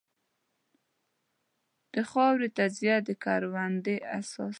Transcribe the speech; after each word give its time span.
د 1.93 1.95
خاورې 2.09 2.47
تجزیه 2.57 2.97
د 3.07 3.09
کروندې 3.23 3.97
اساس 4.17 4.35
دی. 4.47 4.49